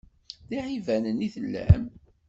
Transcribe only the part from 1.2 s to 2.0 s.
i tellam?